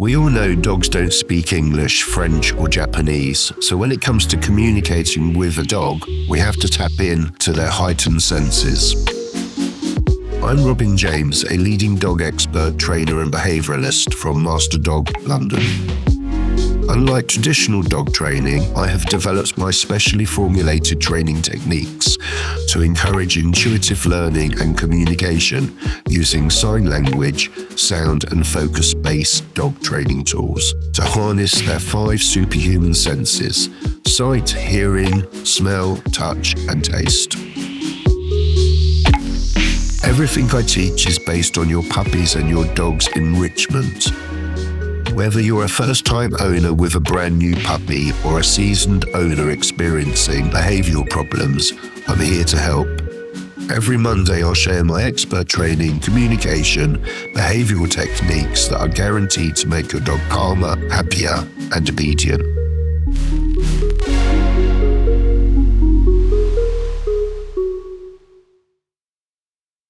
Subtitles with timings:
[0.00, 4.36] We all know dogs don't speak English, French, or Japanese, so when it comes to
[4.36, 8.94] communicating with a dog, we have to tap in to their heightened senses.
[10.40, 15.64] I'm Robin James, a leading dog expert, trainer, and behaviouralist from Master Dog London.
[16.90, 22.16] Unlike traditional dog training, I have developed my specially formulated training techniques
[22.68, 25.76] to encourage intuitive learning and communication
[26.08, 32.94] using sign language, sound, and focus based dog training tools to harness their five superhuman
[32.94, 33.70] senses
[34.06, 37.36] sight, hearing, smell, touch, and taste.
[40.04, 44.10] Everything I teach is based on your puppy's and your dog's enrichment.
[45.12, 49.50] Whether you're a first time owner with a brand new puppy or a seasoned owner
[49.50, 51.72] experiencing behavioral problems,
[52.08, 53.07] I'm here to help.
[53.70, 56.98] Every Monday, I'll share my expert training, communication,
[57.34, 62.57] behavioral techniques that are guaranteed to make your dog calmer, happier, and obedient.